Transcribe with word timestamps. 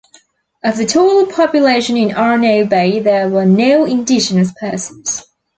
Of 0.63 0.77
the 0.77 0.87
total 0.87 1.31
population 1.31 1.95
in 1.95 2.15
Arno 2.15 2.65
Bay 2.65 2.99
there 3.01 3.29
were 3.29 3.45
no 3.45 3.85
Indigenous 3.85 4.51
persons. 4.59 5.21